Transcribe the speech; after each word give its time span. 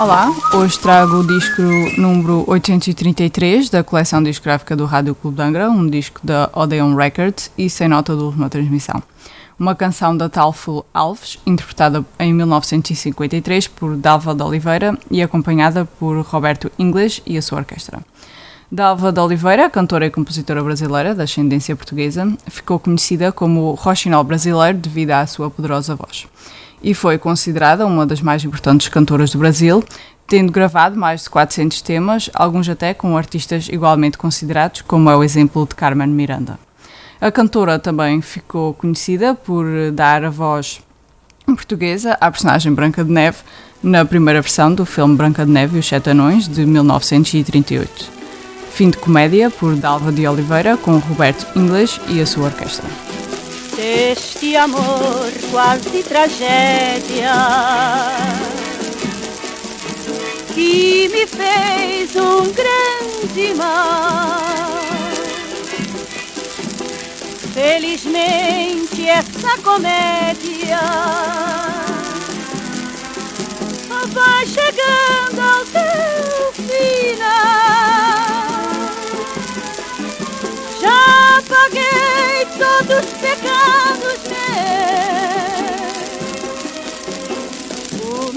Olá, 0.00 0.34
hoje 0.54 0.80
trago 0.80 1.18
o 1.18 1.26
disco 1.26 1.60
número 1.98 2.42
833 2.46 3.68
da 3.68 3.84
coleção 3.84 4.22
discográfica 4.22 4.74
do 4.74 4.86
Rádio 4.86 5.14
Clube 5.14 5.36
de 5.36 5.42
Angra, 5.42 5.68
um 5.68 5.86
disco 5.86 6.22
da 6.24 6.48
Odeon 6.54 6.94
Records 6.94 7.52
e 7.58 7.68
sem 7.68 7.86
nota 7.86 8.16
de 8.16 8.22
última 8.22 8.48
transmissão. 8.48 9.02
Uma 9.58 9.74
canção 9.74 10.16
da 10.16 10.30
Talful 10.30 10.86
Alves, 10.94 11.38
interpretada 11.44 12.02
em 12.18 12.32
1953 12.32 13.68
por 13.68 13.94
Dalva 13.94 14.34
de 14.34 14.42
Oliveira 14.42 14.98
e 15.10 15.20
acompanhada 15.20 15.84
por 15.84 16.18
Roberto 16.22 16.72
English 16.78 17.22
e 17.26 17.36
a 17.36 17.42
sua 17.42 17.58
orquestra. 17.58 18.00
Dalva 18.72 19.12
de 19.12 19.20
Oliveira, 19.20 19.68
cantora 19.68 20.06
e 20.06 20.10
compositora 20.10 20.64
brasileira 20.64 21.14
de 21.14 21.20
ascendência 21.20 21.76
portuguesa, 21.76 22.26
ficou 22.48 22.78
conhecida 22.78 23.32
como 23.32 23.78
o 23.78 24.24
brasileiro 24.24 24.78
devido 24.78 25.10
à 25.10 25.26
sua 25.26 25.50
poderosa 25.50 25.94
voz 25.94 26.26
e 26.82 26.94
foi 26.94 27.18
considerada 27.18 27.86
uma 27.86 28.06
das 28.06 28.20
mais 28.20 28.44
importantes 28.44 28.88
cantoras 28.88 29.30
do 29.30 29.38
Brasil, 29.38 29.84
tendo 30.26 30.52
gravado 30.52 30.98
mais 30.98 31.24
de 31.24 31.30
400 31.30 31.82
temas, 31.82 32.30
alguns 32.32 32.68
até 32.68 32.94
com 32.94 33.16
artistas 33.16 33.68
igualmente 33.68 34.16
considerados, 34.16 34.82
como 34.82 35.10
é 35.10 35.16
o 35.16 35.24
exemplo 35.24 35.66
de 35.66 35.74
Carmen 35.74 36.08
Miranda. 36.08 36.58
A 37.20 37.30
cantora 37.30 37.78
também 37.78 38.22
ficou 38.22 38.72
conhecida 38.72 39.34
por 39.34 39.66
dar 39.92 40.24
a 40.24 40.30
voz 40.30 40.80
portuguesa 41.44 42.16
à 42.20 42.30
personagem 42.30 42.72
Branca 42.72 43.04
de 43.04 43.10
Neve 43.10 43.38
na 43.82 44.04
primeira 44.04 44.40
versão 44.40 44.72
do 44.72 44.86
filme 44.86 45.16
Branca 45.16 45.44
de 45.44 45.50
Neve 45.50 45.76
e 45.76 45.80
os 45.80 45.86
Sete 45.86 46.10
Anões, 46.10 46.48
de 46.48 46.64
1938. 46.64 48.20
Fim 48.72 48.90
de 48.90 48.98
comédia 48.98 49.50
por 49.50 49.74
Dalva 49.74 50.12
de 50.12 50.26
Oliveira 50.26 50.76
com 50.76 50.96
Roberto 50.98 51.46
English 51.58 52.00
e 52.08 52.20
a 52.20 52.26
sua 52.26 52.46
orquestra 52.46 53.09
deste 53.80 54.54
amor 54.56 55.32
quase 55.50 56.02
tragédia 56.02 57.32
que 60.52 61.08
me 61.08 61.26
fez 61.26 62.14
um 62.16 62.42
grande 62.52 63.54
mal. 63.54 64.80
Felizmente 67.54 69.08
essa 69.08 69.56
comédia 69.62 70.78
vai 74.12 74.46
chegando 74.46 75.40
ao 75.40 75.64
seu 75.64 76.52
final. 76.52 77.59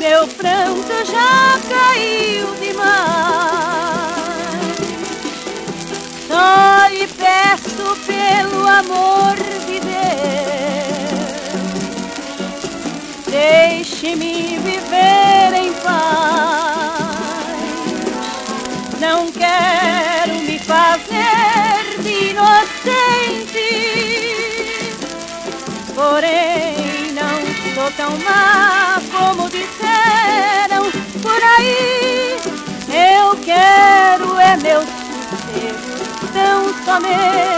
Meu 0.03 0.27
pranto 0.27 1.05
já 1.05 1.57
caiu 1.69 2.53
demais. 2.55 2.83
Só 6.27 6.87
lhe 6.89 7.07
peço 7.07 7.95
pelo 8.05 8.67
amor 8.67 9.35
de 9.65 9.79
Deus. 9.79 10.03
Deixe-me 13.29 14.57
viver 14.57 15.53
em 15.55 15.71
paz. 15.75 17.05
Não 18.99 19.31
quero 19.31 20.33
me 20.41 20.59
fazer 20.59 21.95
inocente. 22.05 23.23
Porém, 25.95 26.62
sou 27.83 27.91
tão 27.91 28.17
má 28.19 29.01
como 29.11 29.49
disseram 29.49 30.89
por 31.21 31.43
aí. 31.57 32.37
Eu 32.87 33.35
quero 33.43 34.39
é 34.39 34.55
meu 34.57 34.81
sossego 34.81 36.31
tão 36.31 36.85
somente. 36.85 37.52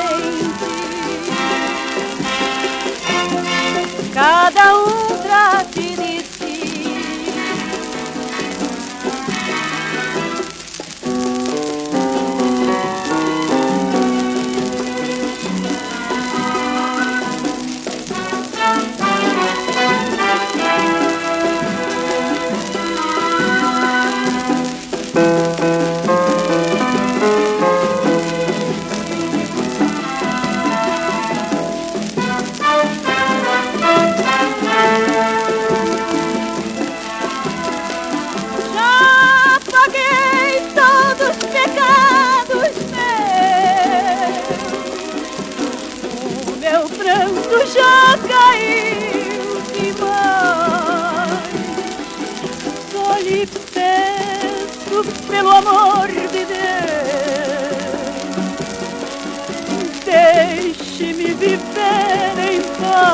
Viver 61.45 62.35
em 62.53 62.61
paz. 62.81 63.06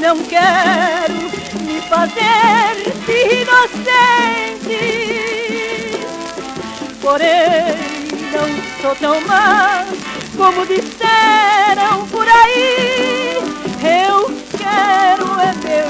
Não 0.00 0.16
quero 0.24 1.14
me 1.64 1.80
fazer 1.82 2.72
inocente, 3.36 4.82
porém 7.02 7.76
não 8.32 8.48
sou 8.80 8.94
tão 8.96 9.20
má 9.26 9.84
como 10.36 10.64
disseram 10.64 12.06
por 12.08 12.26
aí. 12.26 13.36
Eu 13.82 14.30
quero 14.56 15.40
é 15.40 15.52
meu 15.62 15.88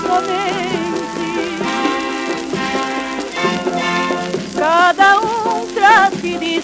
somente. 0.00 0.64
Cada 4.56 5.20
um 5.20 5.66
trate 5.74 6.38
de 6.38 6.63